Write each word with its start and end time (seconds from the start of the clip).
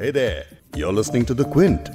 Hey 0.00 0.10
there, 0.12 0.44
you're 0.76 0.94
listening 0.94 1.26
to 1.26 1.34
The 1.34 1.44
Quint. 1.44 1.88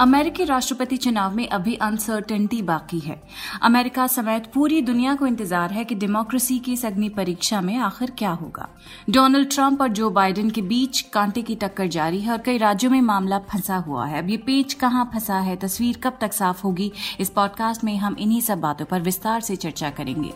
अमेरिकी 0.00 0.44
राष्ट्रपति 0.44 0.96
चुनाव 0.96 1.34
में 1.36 1.48
अभी 1.48 1.74
अनसर्टेनिटी 1.74 2.60
बाकी 2.62 2.98
है। 2.98 3.20
अमेरिका 3.62 4.06
समेत 4.06 4.46
पूरी 4.54 4.80
दुनिया 4.82 5.14
को 5.14 5.26
इंतज़ार 5.26 5.72
है 5.72 5.84
कि 5.84 5.94
डेमोक्रेसी 5.94 6.58
की 6.58 6.72
इस 6.72 6.84
अग्नि 6.86 7.08
परीक्षा 7.08 7.60
में 7.60 7.76
आखिर 7.76 8.10
क्या 8.10 8.30
होगा। 8.30 8.68
डोनाल्ड 9.10 9.50
ट्रंप 9.50 9.80
और 9.80 9.88
जो 9.88 10.10
बाइडेन 10.10 10.50
के 10.50 10.62
बीच 10.62 11.00
कांटे 11.00 11.42
की 11.42 11.54
टक्कर 11.54 11.86
जारी 11.86 12.20
है 12.20 12.32
और 12.32 12.38
कई 12.38 12.58
राज्यों 12.58 12.90
में 12.90 13.00
मामला 13.00 13.38
फंसा 13.50 13.76
हुआ 13.76 14.06
है। 14.06 14.22
अब 14.22 14.30
ये 14.30 14.36
पेच 14.36 14.74
कहाँ 14.74 15.10
फंसा 15.14 15.38
है 15.40 15.56
तस्वीर 15.56 16.00
कब 16.04 16.18
तक 16.20 16.32
साफ़ 16.32 16.62
होगी? 16.62 16.92
इस 17.20 17.30
पॉडकास्ट 17.30 17.84
में 17.84 17.96
हम 17.96 18.16
इन्हीं 18.18 18.40
सब 18.40 18.60
बातों 18.60 18.84
पर 18.84 19.00
विस्तार 19.00 19.40
से 19.40 19.56
चर्चा 19.56 19.90
करेंगे। 19.90 20.32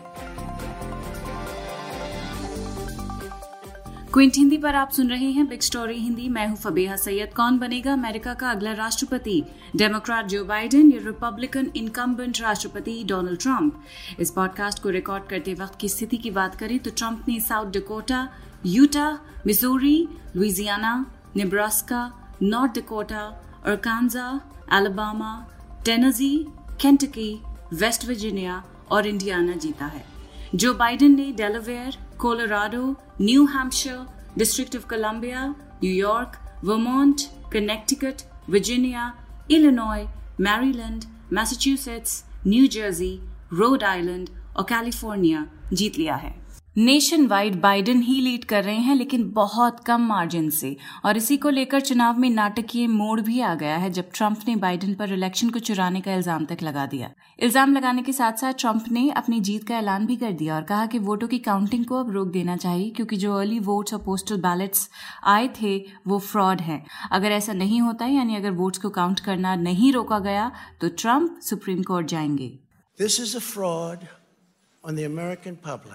क्विंट 4.15 4.37
हिंदी 4.37 4.57
पर 4.57 4.75
आप 4.75 4.91
सुन 4.91 5.09
रहे 5.11 5.31
हैं 5.31 5.47
बिग 5.49 5.61
स्टोरी 5.61 5.95
हिंदी। 5.95 6.29
मैं 6.29 6.47
हूँ 6.49 6.57
फबेहा 6.57 6.97
सैयद। 6.97 7.33
कौन 7.35 7.59
बनेगा 7.59 7.93
अमेरिका 7.93 8.35
का 8.35 8.51
अगला 8.51 8.73
राष्ट्रपति? 8.73 9.43
डेमोक्रेट 9.77 10.27
जो 10.27 10.45
बाइडेन 10.45 10.93
या 10.93 10.99
रिपब्लिकन 11.07 11.71
इनकम्बेंट 11.77 12.41
राष्ट्रपति 12.41 13.05
डोनाल्ड 13.05 13.41
ट्रंप? 13.41 13.83
इस 14.21 14.31
पॉडकास्ट 14.31 14.83
को 14.83 14.89
रिकॉर्ड 14.89 15.25
करते 15.25 15.55
वक्त 15.55 15.79
की 15.81 15.89
स्थिति 15.89 16.17
की 16.17 16.31
बात 16.31 16.55
करें 16.55 16.79
तो 16.79 16.91
ट्रंप 16.91 17.25
ने 17.29 17.41
South 17.41 17.73
Dakota, 17.73 18.29
Utah 18.67 19.11
Missouri 19.47 20.09
Louisiana, 20.37 20.95
Nebraska, 21.37 22.03
North 22.43 22.75
Dakota 22.75 23.27
Arkansas 23.67 24.41
Alabama 24.73 25.35
Tennessee 25.85 26.37
Kentucky, 26.81 27.31
West 27.73 28.09
Virginia 28.09 28.65
और 28.91 29.07
इंडियाना 29.07 29.57
जीता 29.57 29.87
है। 29.87 30.05
जो 30.55 30.75
बाइडेन 30.75 31.17
ने 31.17 31.31
Delaware 31.33 32.04
Colorado 32.21 32.97
New 33.21 33.47
District 33.47 34.39
District 34.39 34.77
of 34.77 34.87
New 34.95 35.55
New York 35.85 36.37
Vermont, 36.65 37.23
Connecticut 37.53 38.23
Virginia, 38.51 39.11
Illinois, 39.51 40.07
Maryland 40.41 41.05
Massachusetts, 41.39 42.23
New 42.47 42.67
Jersey, 42.67 43.19
Rhode 43.53 43.83
Island 43.83 44.29
और 44.57 44.65
California 44.65 45.47
जीत 45.73 45.99
लिया 45.99 46.15
है 46.15 46.44
nation 46.77 47.27
wide 47.27 47.61
Biden 47.61 48.01
ही 48.03 48.21
lead 48.21 48.45
कर 48.45 48.65
रहे 48.65 48.77
हैं, 48.77 48.95
लेकिन 48.95 49.29
बहुत 49.33 49.79
कम 49.81 50.01
मार्जिन 50.03 50.49
से। 50.51 50.77
और 51.05 51.17
इसी 51.17 51.37
को 51.37 51.51
लेकर 51.51 51.81
चुनाव 51.81 52.19
में 52.19 52.29
नाटकीय 52.31 52.87
मोड़ 52.87 53.21
भी 53.21 53.41
आ 53.41 53.55
गया 53.55 53.77
है, 53.77 53.91
जब 53.91 54.09
ट्रंप 54.15 54.39
ने 54.49 54.57
बाइडन 54.57 54.95
पर 54.95 55.13
इलेक्शन 55.13 55.51
को 55.51 55.59
चुराने 55.59 56.01
का 56.01 56.15
इल्ज़ाम 56.15 56.45
तक 56.45 56.63
लगा 56.63 56.87
दिया। 56.87 57.11
इल्ज़ाम 57.39 57.75
लगाने 57.75 58.03
के 58.03 58.13
साथ 58.13 58.33
साथ 58.33 58.53
ट्रंप 58.53 58.85
ने 58.93 59.09
अपनी 59.13 59.41
जीत 59.41 59.69
का 59.69 59.77
ऐलान 59.79 60.07
भी 60.07 60.17
कर 60.17 60.33
दिया 60.33 60.55
और 60.57 60.63
कहा 60.63 60.87
कि 60.87 60.99
वोटों 61.01 61.29
की 61.29 61.39
काउंटिंग 61.41 61.85
को 61.85 62.01
अब 62.01 62.11
रोक 62.11 62.29
देना 62.29 62.57
चाहिए, 62.57 62.91
क्योंकि 62.91 63.17
जो 63.17 63.35
अर्ली 63.35 63.59
वोट्स 63.61 63.95
और 63.95 64.03
पोस्टल 64.03 64.41
बैलेट्स 64.41 64.89
आए 65.27 65.49
थे, 65.63 65.77
वो 66.07 66.19
फ्रॉड 66.21 66.61
हैं। 66.61 66.85
अगर 67.13 67.33
ऐसा 67.33 67.53
नहीं 67.53 67.81
होता, 67.81 68.07
यानी 68.07 68.37
अगर 68.37 68.51
वोट्स 68.53 68.79
को 68.79 68.91
काउंट 68.91 69.21
करना 69.21 69.55
नहीं 69.57 69.93
रोका 69.93 70.19
गया 70.21 70.51
तो 70.81 70.89
ट्रंप 70.91 71.39
सुप्रीम 71.43 71.83
कोर्ट 71.83 72.07
जाएँगे। 72.07 72.53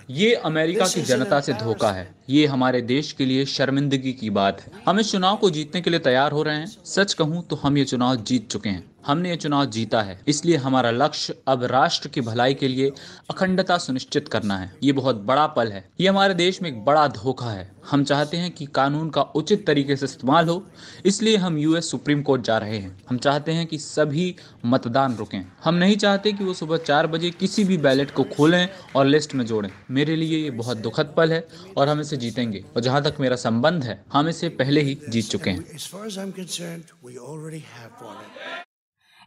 ये 0.09 0.33
अमेरिका 0.33 0.87
की 0.87 1.01
जनता 1.01 1.39
से 1.39 1.53
धोखा 1.53 1.91
है। 1.91 2.15
ये 2.29 2.45
हमारे 2.45 2.81
देश 2.81 3.11
के 3.11 3.25
लिए 3.25 3.45
शर्मिंदगी 3.45 4.13
की 4.13 4.29
बात 4.29 4.61
है। 4.61 4.71
हम 4.85 4.99
इस 4.99 5.11
चुनाव 5.11 5.37
को 5.37 5.49
जीतने 5.49 5.81
के 5.81 5.89
लिए 5.89 5.99
तैयार 5.99 6.31
हो 6.31 6.43
रहे 6.43 6.55
हैं। 6.55 6.67
सच 6.85 7.13
कहूँ 7.13 7.47
तो 7.47 7.55
हम 7.55 7.77
ये 7.77 7.85
चुनाव 7.85 8.15
जीत 8.15 8.49
चुके 8.51 8.69
हैं। 8.69 8.88
हमने 9.05 9.29
ये 9.29 9.35
चुनाव 9.35 9.65
जीता 9.65 10.01
है। 10.01 10.19
इसलिए 10.27 10.57
हमारा 10.57 10.91
लक्ष्य 10.91 11.35
अब 11.47 11.63
राष्ट्र 11.63 12.09
की 12.09 12.21
भलाई 12.21 12.53
के 12.53 12.67
लिए 12.67 12.91
अखंडता 13.29 13.77
सुनिश्चित 13.77 14.27
करना 14.27 14.57
है। 14.57 14.77
ये 14.83 14.91
बहुत 14.91 15.15
बड़ा 15.15 15.47
पल 15.47 15.71
है। 15.71 15.89
ये 15.99 16.07
हमारे 16.07 16.33
देश 16.33 16.61
में 16.61 16.69
एक 16.69 16.85
बड़ा 16.85 17.07
धोखा 17.07 17.51
है। 17.51 17.71
हम 17.91 18.03
चाहते 18.03 18.37
हैं 18.37 18.51
कि 18.51 18.65
कानून 18.65 19.09
का 19.09 19.21
उचित 19.21 19.65
तरीके 19.67 19.95
से 19.95 20.05
इस्तेमाल 20.05 20.47
हो। 20.47 20.67
इसलिए 21.05 21.37
हम 21.37 21.57
यूएस 21.57 21.91
सुप्रीम 21.91 22.21
कोर्ट 22.21 22.41
जा 22.41 22.57
रहे 22.57 22.77
हैं। 22.77 23.01
हम 23.09 23.17
चाहते 23.17 23.51
हैं 23.51 23.65
कि 23.67 23.77
सभी 23.77 24.35
मतदान 24.65 25.15
रुकें। 25.15 25.45
हम 25.63 25.75
नहीं 25.75 25.95
चाहते 25.95 26.31
कि 26.31 26.43
वो 26.43 26.53
सुबह 26.53 26.77
चार 26.77 27.07
बजे 27.07 27.29
किसी 27.29 27.63
भी 27.63 27.77
बैलेट 27.77 28.11
को 28.11 28.23
खोलें 28.23 28.69
और 28.95 29.05
लिस्ट 29.05 29.35
में 29.35 29.45
जोड़ें। 29.45 29.69
मेरे 29.91 30.15
लिए 30.15 30.43
ये 30.43 30.49
बहुत 30.51 30.77
दुखद 30.77 31.13
पल 31.17 31.33
है 31.33 31.47
और 31.77 31.89
हम 31.89 32.01
इसे 32.01 32.17
जीतेंगे। 32.17 32.65
और 32.75 32.81
जहाँ 32.81 33.03
तक 33.03 33.15
मेरा 33.19 33.35
संबंध 33.35 33.83
है, 33.83 34.03
हम 34.13 34.29
इसे 34.29 34.49
पहले 34.49 34.81
ही 34.81 34.97
जीत 35.09 35.25
चुके 35.25 35.49
हैं। 35.49 35.65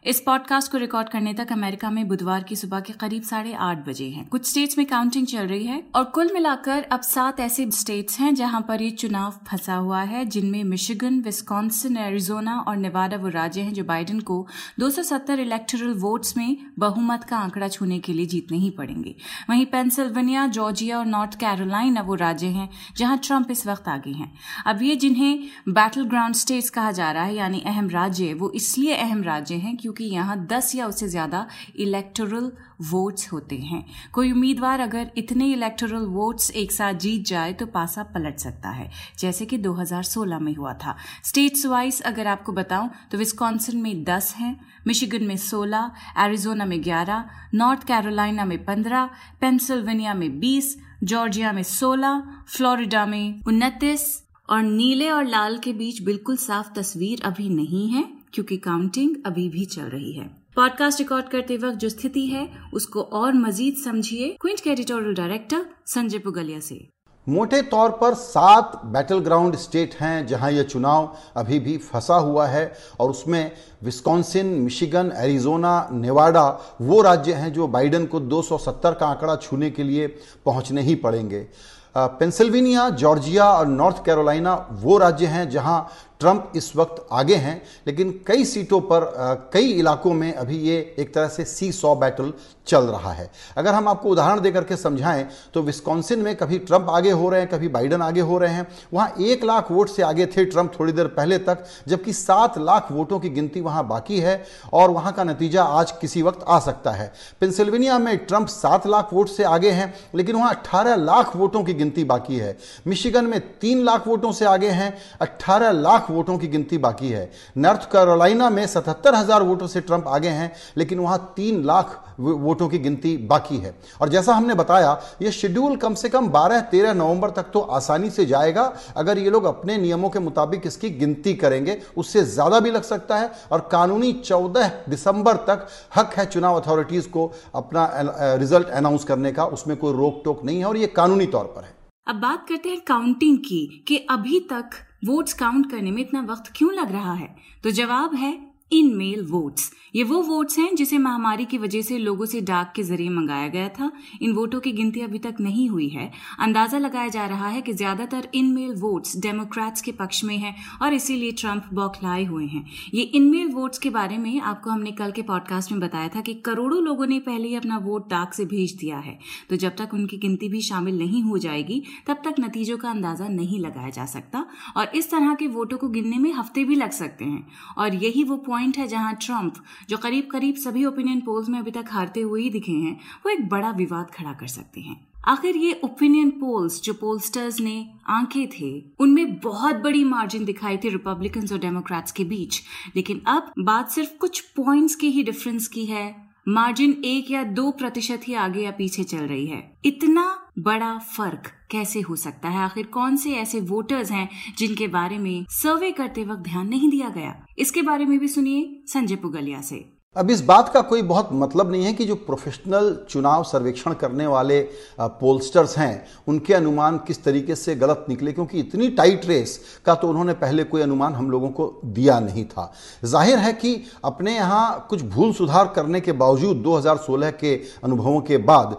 इस 0.05 0.19
पॉडकास्ट 0.19 0.71
को 0.71 0.77
रिकॉर्ड 0.77 1.09
करने 1.09 1.33
तक 1.33 1.51
अमेरिका 1.51 1.89
में 1.91 2.07
बुधवार 2.07 2.43
की 2.43 2.55
सुबह 2.55 2.79
के 2.79 2.93
करीब 2.93 3.23
साढ़े 3.23 3.53
आठ 3.53 3.87
बजे 3.87 4.09
हैं। 4.09 4.27
कुछ 4.27 4.45
स्टेट्स 4.45 4.77
में 4.77 4.87
काउंटिंग 4.87 5.27
चल 5.27 5.47
रही 5.47 5.63
है 5.63 5.83
और 5.95 6.03
कुल 6.03 6.33
मिलाकर 6.33 6.83
अब 6.83 7.01
सात 7.01 7.39
ऐसे 7.39 7.71
स्टेट्स 7.71 8.19
हैं 8.19 8.35
जहाँ 8.35 8.61
पर 8.61 8.81
ये 8.81 8.89
चुनाव 8.91 9.31
फंसा 9.31 9.75
हुआ 9.75 10.01
है, 10.01 10.25
जिनमें 10.25 10.63
मिशिगन 10.63 11.19
विस्कॉन्सिन 11.19 11.97
एरिजोना 11.97 12.59
और 12.59 12.77
नेवाडा 12.77 13.17
वो 13.17 13.27
राज्य 13.27 13.61
हैं 13.61 13.73
जो 13.73 13.83
बाइडेन 13.83 14.19
को 14.19 14.47
270 14.79 15.39
इलेक्टोरल 15.39 15.93
वोट्स 15.93 16.37
में 16.37 16.57
बहुमत 16.79 17.23
का 17.23 17.37
आंकड़ा 17.37 17.67
छूने 17.67 17.99
के 17.99 18.13
लिए 18.13 18.25
जीतने 18.25 18.57
ही 18.57 18.69
पड़ेंगे। 18.69 19.15
वहीं 19.49 19.65
पेंसिल्वेनिया 19.65 20.47
जॉर्जिया 20.47 20.99
और 20.99 21.05
नॉर्थ 21.05 21.39
कैरोलाइना 21.39 22.01
वो 22.01 22.15
राज्य 22.15 22.47
हैं 22.47 22.69
जहाँ 22.97 23.17
ट्रंप 23.17 23.51
इस 23.51 23.67
वक्त 23.67 23.87
आगे 23.87 24.11
हैं। 24.11 24.33
अब 24.65 24.81
ये 24.81 24.95
जिन्हें 24.95 25.43
बैटल 25.69 26.03
ग्राउंड 26.03 26.35
स्टेट्स 26.35 26.69
कहा 26.69 26.91
जा 26.91 27.11
रहा 27.11 27.23
है, 27.23 27.35
यानी 27.35 27.63
अहम 27.65 27.89
राज्य, 27.89 28.33
वो 28.33 28.51
इसलिए 28.55 28.95
अहम 28.95 29.23
राज्य 29.23 29.55
हैं 29.55 29.77
क्योंकि 29.77 29.92
यहाँ 30.01 30.35
10 30.47 30.73
या 30.75 30.87
उससे 30.87 31.07
ज़्यादा 31.07 31.45
इलेक्टोरल 31.77 32.51
वोट्स 32.83 33.31
होते 33.31 33.55
हैं। 33.57 33.83
कोई 34.13 34.31
उम्मीदवार 34.31 34.79
अगर 34.79 35.11
इतने 35.17 35.51
इलेक्टोरल 35.53 36.05
वोट्स 36.07 36.49
एक 36.53 36.71
साथ 36.71 36.93
जीत 36.95 37.25
जाए 37.27 37.53
तो 37.53 37.65
पासा 37.67 38.03
पलट 38.05 38.37
सकता 38.39 38.69
है, 38.69 38.89
जैसे 39.19 39.45
कि 39.45 39.57
2016 39.59 40.39
में 40.39 40.53
हुआ 40.55 40.73
था। 40.75 40.95
स्टेट्स 41.23 41.65
वाइज 41.65 42.01
अगर 42.03 42.27
आपको 42.27 42.51
बताऊँ 42.53 42.89
तो 43.11 43.17
विस्कॉन्सिन 43.17 43.81
में 43.81 44.03
10 44.05 44.33
हैं 44.35 44.55
मिशिगन 44.87 45.23
में 45.23 45.37
16 45.39 45.91
एरिजोना 46.19 46.65
में 46.65 46.81
11 46.83 47.23
नॉर्थ 47.53 47.83
कैरोलिना 47.83 48.45
में 48.45 48.57
15 48.65 49.09
पेंसिल्वेनिया 49.41 50.13
में 50.13 50.29
20 50.41 50.75
जॉर्जिया 51.03 51.51
में 51.51 51.63
16 51.63 52.21
फ्लोरिडा 52.47 53.05
में 53.05 53.41
29 53.43 54.01
और 54.49 54.61
नीले 54.61 55.09
और 55.09 55.25
लाल 55.25 55.57
के 55.57 55.73
बीच 55.73 56.01
बिल्कुल 56.01 56.37
साफ़ 56.37 56.71
तस्वीर 56.75 57.21
अभी 57.25 57.47
नहीं 57.49 57.87
है। 57.89 58.03
क्योंकि 58.33 58.57
काउंटिंग 58.57 59.15
अभी 59.25 59.47
भी 59.49 59.65
चल 59.65 59.83
रही 59.83 60.13
है। 60.13 60.25
पॉडकास्ट 60.55 60.99
रिकॉर्ड 60.99 61.29
करते 61.29 61.57
वक्त 61.57 61.77
जो 61.77 61.89
स्थिति 61.89 62.25
है, 62.25 62.47
उसको 62.73 63.01
और 63.01 63.33
मजीद 63.33 63.75
समझिए 63.75 64.35
क्विंट 64.41 64.59
के 64.59 64.69
एडिटोरियल 64.69 65.13
डायरेक्टर 65.13 65.65
संजय 65.85 66.19
पुगलिया 66.19 66.59
से। 66.59 66.87
मोटे 67.27 67.61
तौर 67.61 67.89
पर 67.89 68.13
सात 68.13 68.81
बैटल 68.85 69.19
ग्राउंड 69.19 69.55
स्टेट 69.55 69.93
हैं 69.95 70.25
जहाँ 70.27 70.51
यह 70.51 70.63
चुनाव 70.63 71.15
अभी 71.35 71.59
भी 71.59 71.77
फंसा 71.77 72.15
हुआ 72.15 72.47
है 72.47 72.65
और 72.99 73.09
उसमें 73.09 73.51
विस्कॉन्सिन, 73.83 74.45
मिशिगन, 74.45 75.11
एरिजोना, 75.15 75.89
नेवाडा 75.91 76.77
वो 76.81 77.01
राज्य 77.01 77.33
हैं 77.33 77.53
जो 77.53 77.67
बाइडन 77.67 78.05
को 78.05 78.19
270 78.19 78.93
का 78.93 79.07
आंकड़ा 79.07 79.35
छूने 79.35 79.69
के 79.69 79.83
लिए 79.83 80.07
पहुँचने 80.45 80.81
ही 80.81 80.95
पड़ेंगे। 80.95 81.47
पेंसिल्वेनिया, 81.95 82.89
जॉर्जिया 82.89 83.45
और 83.45 83.67
नॉर्थ 83.67 84.03
कैरोलिना 84.05 84.53
वो 84.71 84.97
राज्य 84.97 85.25
हैं 85.25 85.49
जहाँ 85.49 85.87
ट्रंप 86.23 86.51
इस 86.55 86.75
वक्त 86.75 87.05
आगे 87.11 87.35
हैं, 87.35 87.61
लेकिन 87.87 88.11
कई 88.27 88.45
सीटों 88.45 88.79
पर 88.81 89.11
कई 89.53 89.71
इलाकों 89.73 90.13
में 90.13 90.33
अभी 90.33 90.57
ये 90.59 90.95
एक 90.99 91.13
तरह 91.13 91.27
से 91.27 91.45
सी 91.45 91.71
सौ 91.73 91.95
बैटल 91.95 92.31
चल 92.67 92.83
रहा 92.85 93.11
है। 93.11 93.29
अगर 93.57 93.73
हम 93.73 93.87
आपको 93.87 94.09
उदाहरण 94.09 94.41
देकर 94.41 94.63
के 94.63 94.75
समझाएँ 94.77 95.25
तो 95.53 95.61
विस्कॉन्सिन 95.61 96.19
में 96.19 96.35
कभी 96.35 96.59
ट्रंप 96.59 96.89
आगे 96.89 97.11
हो 97.11 97.29
रहे 97.29 97.39
हैं, 97.39 97.49
कभी 97.49 97.67
बाइडन 97.67 98.01
आगे 98.01 98.21
हो 98.21 98.37
रहे 98.37 98.53
हैं। 98.53 98.67
वहाँ 98.93 99.13
एक 99.21 99.43
लाख 99.43 99.71
वोट 99.71 99.89
से 99.89 100.03
आगे 100.03 100.25
थे 100.27 100.45
ट्रंप 100.45 100.71
थोड़ी 100.79 100.93
देर 100.93 101.07
पहले 101.09 101.37
तक, 101.39 101.65
जबकि 101.87 102.13
सात 102.13 102.57
लाख 102.59 102.91
वोटों 102.91 103.19
की 103.19 103.29
गिनती 103.29 103.61
वहाँ 103.61 103.87
बाकी 103.87 104.19
है, 104.19 104.43
और 104.73 104.91
वहाँ 104.91 105.13
का 105.13 105.23
नतीजा 105.23 105.63
आज 105.63 105.91
किसी 106.01 106.21
वक्त 106.21 106.45
आ 106.47 106.59
सकता 106.59 106.91
है। 106.91 107.11
पेंसिल्वेनिया 107.41 107.97
में 107.99 108.17
ट्रंप 108.17 108.47
सात 108.47 108.87
लाख 108.87 109.09
वोट 109.13 109.29
से 109.29 109.43
आगे 109.45 109.71
हैं, 109.71 109.93
लेकिन 110.15 110.35
वहाँ 110.35 110.49
अट्ठारह 110.51 110.95
लाख 110.95 111.35
वोटों 111.35 111.63
की 111.63 111.73
गिनती 111.73 112.03
बाकी 112.05 112.37
है। 112.37 112.57
मिशिगन 112.87 113.25
में 113.25 113.39
तीन 113.59 113.83
लाख 113.83 114.07
वोटों 114.07 114.31
से 114.31 114.45
आगे 114.45 114.69
हैं 114.69 114.95
अट्ठारह 115.21 115.71
लाख 115.73 116.09
वोटों 116.13 116.37
की 116.37 116.47
गिनती 116.47 116.77
बाकी 116.79 117.09
है। 117.09 117.29
नॉर्थ 117.57 117.89
कैरोलिना 117.91 118.49
में 118.51 118.65
सतहत्तर 118.67 119.15
हज़ार 119.15 119.43
वोटों 119.43 119.67
से 119.67 119.81
ट्रंप 119.81 120.07
आगे 120.09 120.29
हैं, 120.29 120.51
लेकिन 120.77 120.99
वहाँ 120.99 121.33
तीन 121.35 121.63
लाख 121.65 121.99
वोटों 122.19 122.67
की 122.69 122.77
गिनती 122.79 123.15
बाकी 123.27 123.57
है। 123.57 123.73
और 124.01 124.09
जैसा 124.09 124.33
हमने 124.33 124.53
बताया 124.55 124.99
यह 125.21 125.31
शेड्यूल 125.31 125.75
कम 125.77 125.93
से 125.95 126.09
कम 126.09 126.27
12-13 126.29 126.93
नवंबर 126.93 127.29
तक 127.31 127.49
तो 127.53 127.59
आसानी 127.59 128.09
से 128.11 128.25
जाएगा। 128.25 128.63
अगर 128.97 129.17
ये 129.17 129.29
लोग 129.29 129.45
अपने 129.45 129.77
नियमों 129.77 130.09
के 130.09 130.19
मुताबिक 130.21 130.67
इसकी 130.67 130.89
गिनती 130.91 131.33
करेंगे, 131.35 131.79
उससे 131.97 132.23
ज़्यादा 132.25 132.59
भी 132.59 132.71
लग 132.71 132.83
सकता 132.83 133.17
है। 133.17 133.31
और 133.51 133.67
कानूनी 133.71 134.11
14 134.15 134.71
दिसंबर 134.89 135.35
तक 135.47 135.67
हक 135.95 136.13
है 136.13 136.25
चुनाव 136.25 136.59
अथॉरिटीज 136.59 137.05
को 137.07 137.31
अपना 137.55 137.89
रिज़ल्ट 138.35 138.67
अनाउंस 138.69 139.03
करने 139.03 139.31
का। 139.31 139.45
उसमें 139.47 139.77
कोई 139.77 139.93
रोक 139.93 140.21
टोक 140.25 140.43
नहीं 140.45 140.59
है 140.59 140.65
और 140.65 140.77
यह 140.77 140.93
कानूनी 140.95 141.25
तौर 141.27 141.45
पर 141.47 141.63
है। 141.63 141.75
अब 142.07 142.15
बात 142.17 142.45
करते 142.47 142.69
हैं 142.69 142.79
काउंटिंग 142.87 143.37
की, 143.39 143.85
कि 143.87 143.97
अभी 144.09 144.39
तक 144.51 144.69
वोट्स 145.05 145.33
काउंट 145.33 145.71
करने 145.71 145.91
में 145.91 146.01
इतना 146.01 146.21
वक्त 146.21 146.53
क्यों 146.55 146.73
लग 146.73 146.91
रहा 146.91 147.13
है? 147.13 147.35
तो 147.63 147.71
जवाब 147.71 148.15
है 148.15 148.52
इन 148.73 148.95
मेल 148.95 149.25
वोट्स। 149.25 149.71
ये 149.95 150.03
वो 150.03 150.21
वोट्स 150.21 150.57
हैं 150.59 150.73
जिसे 150.75 150.97
महामारी 150.97 151.45
की 151.45 151.57
वजह 151.57 151.81
से 151.81 151.97
लोगों 151.97 152.25
से 152.25 152.39
डाक 152.41 152.71
के 152.75 152.83
ज़रिए 152.83 153.09
मंगाया 153.09 153.47
गया 153.47 153.67
था। 153.69 153.91
इन 154.21 154.31
वोटों 154.33 154.59
की 154.59 154.71
गिनती 154.71 155.01
अभी 155.01 155.19
तक 155.19 155.35
नहीं 155.41 155.67
हुई 155.69 155.87
है। 155.89 156.09
अंदाज़ा 156.39 156.77
लगाया 156.77 157.07
जा 157.07 157.25
रहा 157.25 157.47
है 157.47 157.61
कि 157.61 157.73
ज़्यादातर 157.73 158.27
इन 158.35 158.45
मेल 158.53 158.73
वोट्स 158.75 159.15
डेमोक्रेट्स 159.17 159.81
के 159.81 159.91
पक्ष 159.91 160.23
में 160.23 160.37
है 160.37 160.53
और 160.81 160.93
इसीलिए 160.93 161.31
ट्रंप 161.31 161.67
बौखलाए 161.73 162.23
हुए 162.25 162.45
हैं। 162.45 162.65
ये 162.93 163.01
इन 163.01 163.29
मेल 163.31 163.51
वोट्स 163.53 163.79
के 163.79 163.89
बारे 163.89 164.17
में 164.17 164.39
आपको 164.41 164.69
हमने 164.69 164.91
कल 164.91 165.11
के 165.11 165.21
पॉडकास्ट 165.21 165.71
में 165.71 165.79
बताया 165.81 166.07
था 166.07 166.21
कि 166.21 166.33
करोड़ों 166.45 166.81
लोगों 166.83 167.07
ने 167.07 167.19
पहले 167.19 167.47
ही 167.47 167.55
अपना 167.55 167.77
वोट 167.79 168.09
डाक 168.09 168.33
से 168.33 168.45
भेज 168.45 168.73
दिया 168.73 168.97
है। 168.97 169.17
तो 169.49 169.55
जब 169.55 169.75
तक 169.75 169.93
उनकी 169.93 170.17
गिनती 170.17 170.49
भी 170.49 170.61
शामिल 170.61 170.97
नहीं 170.97 171.21
हो 171.23 171.37
जाएगी, 171.37 171.81
तब 172.07 172.21
तक 172.25 172.39
नतीजों 172.39 172.77
का 172.77 172.89
अंदाज़ा 172.89 173.27
नहीं 173.27 173.59
लगाया 173.59 173.89
जा 173.89 174.05
सकता 174.07 174.45
और 174.77 174.91
इस 174.95 175.11
तरह 175.11 175.33
के 175.35 175.47
वोटों 175.49 175.77
को 175.77 175.89
गिनने 175.89 176.17
में 176.17 176.31
हफ़्ते 176.33 176.63
भी 176.63 176.75
लग 176.75 176.91
सकते 176.93 177.25
हैं। 177.25 177.47
और 177.77 177.95
यही 177.95 178.23
वो 178.23 178.37
पॉइंट 178.39 178.61
है 178.71 178.87
जहाँ 178.87 179.15
ट्रंप, 179.15 179.53
जो 179.89 179.97
करीब 179.97 180.27
करीब 180.31 180.55
सभी 180.55 180.85
ओपिनियन 180.85 181.19
पोल्स 181.19 181.49
में 181.49 181.59
अभी 181.59 181.71
तक 181.71 181.85
हारते 181.91 182.21
हुए 182.21 182.41
ही 182.41 182.49
दिखे 182.49 182.71
हैं, 182.71 182.99
वो 183.25 183.29
एक 183.29 183.49
बड़ा 183.49 183.71
विवाद 183.71 184.11
खड़ा 184.11 184.33
कर 184.33 184.47
सकते 184.47 184.81
हैं। 184.81 185.07
आखिर 185.25 185.57
ये 185.57 185.81
ओपिनियन 185.83 186.29
पोल्स 186.29 186.81
जो 186.81 186.93
पोलस्टर्स 186.93 187.59
ने 187.59 187.89
आँखें 188.07 188.47
थे, 188.47 188.83
उनमें 188.99 189.39
बहुत 189.39 189.75
बड़ी 189.75 190.03
मार्जिन 190.03 190.45
दिखाई 190.45 190.77
थी 190.77 190.89
रिपब्लिकन 190.89 191.47
और 191.51 191.59
डेमोक्रेट्स 191.59 192.11
के 192.11 192.23
बीच। 192.23 192.61
लेकिन 192.95 193.21
अब 193.27 193.53
बात 193.59 193.89
सिर्फ़ 193.89 194.17
कुछ 194.17 194.39
पॉइंट्स 194.39 194.95
की 194.95 195.07
ही 195.07 195.23
डिफरेंस 195.23 195.67
की 195.67 195.85
है। 195.85 196.33
मार्जिन 196.47 197.01
एक 197.05 197.31
या 197.31 197.43
दो 197.43 197.71
प्रतिशत 197.71 198.21
ही 198.27 198.33
आगे 198.33 198.61
या 198.61 198.71
पीछे 198.71 199.03
चल 199.03 199.17
रही 199.17 199.47
है। 199.47 199.77
इतना 199.85 200.42
बड़ा 200.59 200.97
फ़र्क 200.97 201.51
कैसे 201.71 202.01
हो 202.01 202.15
सकता 202.15 202.49
है? 202.49 202.57
आखिर 202.57 202.85
कौन 202.85 203.15
से 203.15 203.33
ऐसे 203.33 203.59
वोटर्स 203.59 204.11
हैं 204.11 204.29
जिनके 204.57 204.87
बारे 204.87 205.17
में 205.17 205.45
सर्वे 205.49 205.91
करते 205.91 206.23
वक्त 206.23 206.41
ध्यान 206.41 206.67
नहीं 206.67 206.89
दिया 206.89 207.09
गया? 207.09 207.45
इसके 207.57 207.81
बारे 207.81 208.05
में 208.05 208.19
भी 208.19 208.27
सुनिए 208.27 208.83
संजय 208.87 209.15
पुगलिया 209.15 209.61
से। 209.61 209.92
अब 210.15 210.29
इस 210.31 210.41
बात 210.45 210.67
का 210.69 210.81
कोई 210.81 211.01
बहुत 211.01 211.29
मतलब 211.33 211.71
नहीं 211.71 211.85
है 211.85 211.91
कि 211.93 212.05
जो 212.05 212.15
प्रोफेशनल 212.15 212.93
चुनाव 213.09 213.43
सर्वेक्षण 213.43 213.93
करने 213.93 214.25
वाले 214.27 214.59
पोलस्टर्स 214.99 215.77
हैं, 215.77 216.05
उनके 216.27 216.53
अनुमान 216.53 216.97
किस 217.07 217.23
तरीके 217.23 217.55
से 217.55 217.75
गलत 217.75 218.05
निकले, 218.09 218.31
क्योंकि 218.33 218.59
इतनी 218.59 218.89
टाइट 218.89 219.25
रेस 219.25 219.59
का 219.85 219.95
तो 219.95 220.07
उन्होंने 220.09 220.33
पहले 220.35 220.63
कोई 220.63 220.81
अनुमान 220.81 221.13
हम 221.13 221.31
लोगों 221.31 221.49
को 221.49 221.65
दिया 221.85 222.19
नहीं 222.19 222.43
था। 222.45 222.71
ज़ाहिर 223.03 223.37
है 223.37 223.53
कि 223.53 223.75
अपने 224.03 224.35
यहाँ 224.35 224.85
कुछ 224.89 225.01
भूल 225.05 225.33
सुधार 225.33 225.71
करने 225.75 226.01
के 226.01 226.11
बावजूद 226.13 226.61
2016 226.63 227.31
के 227.39 227.55
अनुभवों 227.83 228.21
के 228.21 228.37
बाद 228.43 228.77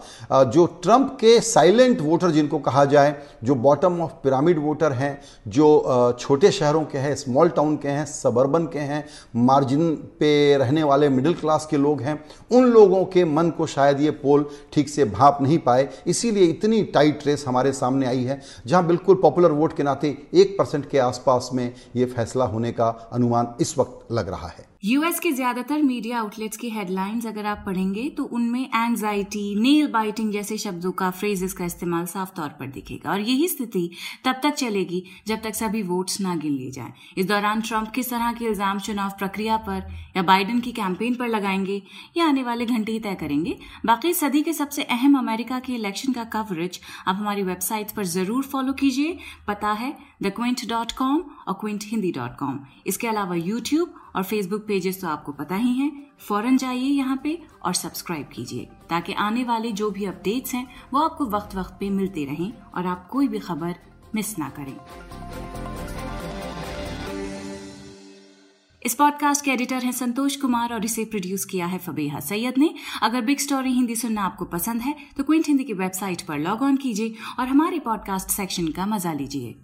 जो 0.52 0.66
ट्रंप 0.82 1.16
के 1.20 1.38
साइलेंट 1.42 2.00
वोटर 2.00 2.30
जिनको 2.30 2.58
कहा 2.60 2.84
जाए, 2.86 3.16
जो 3.44 3.54
बॉटम 3.56 4.00
ऑफ़ 4.02 4.12
पिरामिड 4.24 4.58
वोटर 4.58 4.92
हैं, 4.92 5.20
जो 5.48 6.16
छोटे 6.20 6.50
शहरों 6.52 6.84
के 6.84 6.98
हैं 6.98 7.14
स्मॉल 7.16 7.48
टाउन 7.50 7.76
के 7.76 7.88
हैं 7.88 8.06
सबर्बन 8.06 8.66
के 8.66 8.78
हैं 8.80 9.04
मार्जिन 9.36 9.94
पे 10.20 10.56
रहने 10.56 10.82
वाले 10.84 11.08
मिडिल 11.24 11.40
क्लास 11.40 11.66
के 11.66 11.76
लोग 11.76 12.00
हैं, 12.02 12.18
उन 12.52 12.64
लोगों 12.64 13.04
के 13.04 13.24
मन 13.24 13.50
को 13.50 13.66
शायद 13.66 14.00
ये 14.00 14.10
पोल 14.12 14.44
ठीक 14.72 14.88
से 14.88 15.04
भाप 15.06 15.38
नहीं 15.42 15.58
पाए, 15.58 15.88
इसीलिए 16.06 16.44
इतनी 16.44 16.82
टाइट 16.84 17.26
रेस 17.26 17.44
हमारे 17.48 17.72
सामने 17.72 18.06
आई 18.06 18.24
है, 18.24 18.40
जहाँ 18.66 18.86
बिल्कुल 18.86 19.16
पॉपुलर 19.22 19.52
वोट 19.52 19.76
के 19.76 19.82
नाते 19.82 20.16
एक 20.34 20.54
परसेंट 20.58 20.88
के 20.90 20.98
आसपास 20.98 21.50
में 21.54 21.72
ये 21.96 22.04
फैसला 22.06 22.44
होने 22.44 22.72
का 22.72 22.88
अनुमान 23.12 23.54
इस 23.60 23.76
वक्त 23.78 24.12
लग 24.12 24.28
रहा 24.28 24.48
है। 24.48 24.73
यूएस 24.84 25.20
के 25.20 25.30
ज़्यादातर 25.32 25.82
मीडिया 25.82 26.18
आउटलेट्स 26.18 26.56
की 26.56 26.68
हेडलाइंस 26.70 27.26
अगर 27.26 27.46
आप 27.46 27.62
पढ़ेंगे 27.66 28.02
तो 28.16 28.24
उनमें 28.34 28.64
एंजाइटी 28.64 29.54
नेल 29.60 29.86
बाइटिंग 29.92 30.32
जैसे 30.32 30.58
शब्दों 30.58 30.90
का 30.92 31.08
फ्रेजेस 31.10 31.52
का 31.52 31.64
इस्तेमाल 31.64 32.06
साफ़ 32.06 32.34
तौर 32.36 32.48
पर 32.58 32.66
दिखेगा। 32.66 33.10
और 33.10 33.20
यही 33.20 33.46
स्थिति 33.48 33.88
तब 34.24 34.40
तक 34.42 34.54
चलेगी 34.54 35.02
जब 35.26 35.40
तक 35.44 35.54
सभी 35.54 35.82
वोट्स 35.84 36.20
ना 36.20 36.34
गिन 36.36 36.52
लिए 36.52 36.70
जाएँ। 36.70 36.92
इस 37.16 37.26
दौरान 37.26 37.60
ट्रंप 37.60 37.88
किस 37.94 38.10
तरह 38.10 38.32
के 38.32 38.44
इल्ज़ाम 38.46 38.78
चुनाव 38.80 39.10
प्रक्रिया 39.18 39.56
पर 39.68 39.88
या 40.16 40.22
बाइडन 40.24 40.60
की 40.60 40.72
कैंपेन 40.72 41.14
पर 41.14 41.28
लगाएँगे 41.28 41.80
या 42.16 42.26
आने 42.26 42.42
वाले 42.42 42.66
घंटे 42.66 42.92
ही 42.92 43.00
तय 43.00 43.14
करेंगे, 43.20 43.56
बाकी 43.86 44.12
सदी 44.14 44.42
के 44.42 44.52
सबसे 44.52 44.82
अहम 44.84 45.18
अमेरिका 45.18 45.58
के 45.60 45.74
इलेक्शन 45.74 46.12
का 46.12 46.24
कवरेज 46.36 46.80
आप 47.06 47.16
हमारी 47.16 47.42
वेबसाइट 47.44 47.92
पर 47.92 48.04
ज़रूर 48.12 48.44
फॉलो 48.44 48.72
कीजिए। 48.74 49.18
पता 49.48 49.72
है 49.72 49.96
द 50.22 50.32
क्विंट 50.36 50.68
डॉट 50.68 50.92
कॉम 50.92 51.24
और 51.48 51.58
क्विंट 51.60 51.84
हिंदी 51.86 52.12
डॉट 52.12 52.38
कॉम 52.38 52.64
इसके 52.86 53.08
अलावा 53.08 53.34
यूट्यूब 53.36 54.00
और 54.16 54.22
फेसबुक 54.22 54.66
पेजेस 54.68 55.00
तो 55.00 55.08
आपको 55.08 55.32
पता 55.32 55.56
ही 55.56 55.72
हैं। 55.72 55.90
फ़ौरन 56.20 56.56
जाइए 56.56 56.88
यहाँ 56.88 57.20
पे 57.24 57.38
और 57.64 57.74
सब्सक्राइब 57.74 58.28
कीजिए, 58.32 58.68
ताकि 58.90 59.12
आने 59.14 59.44
वाले 59.44 59.72
जो 59.72 59.90
भी 59.90 60.04
अपडेट्स 60.04 60.54
हैं, 60.54 60.66
वो 60.92 61.00
आपको 61.00 61.26
वक्त 61.28 61.56
वक्त 61.56 61.76
पे 61.80 61.90
मिलते 61.90 62.24
रहें 62.24 62.52
और 62.74 62.86
आप 62.86 63.08
कोई 63.08 63.28
भी 63.28 63.38
खबर 63.40 63.74
मिस 64.14 64.38
ना 64.38 64.48
करें। 64.58 64.76
इस 68.82 68.94
पॉडकास्ट 68.94 69.44
के 69.44 69.50
एडिटर 69.50 69.84
हैं 69.84 69.92
संतोष 69.92 70.34
कुमार 70.36 70.72
और 70.74 70.84
इसे 70.84 71.04
प्रोड्यूस 71.04 71.44
किया 71.44 71.66
है 71.66 71.78
फबीहा 71.78 72.20
सैयद 72.20 72.58
ने। 72.58 72.68
अगर 73.02 73.20
बिग 73.20 73.38
स्टोरी 73.38 73.72
हिंदी 73.72 73.96
सुनना 73.96 74.22
आपको 74.22 74.44
पसंद 74.46 74.82
है 74.82 74.94
तो 75.16 75.24
क्विंट 75.24 75.46
हिंदी 75.48 75.64
की 75.64 75.72
वेबसाइट 75.74 76.22
पर 76.22 76.38
लॉग 76.38 76.62
ऑन 76.62 76.76
कीजिए 76.76 77.14
और 77.38 77.48
हमारे 77.48 77.78
पॉडकास्ट 77.80 78.30
सेक्शन 78.30 78.68
का 78.68 78.86
मज़ा 78.86 79.12
लीजिए। 79.12 79.54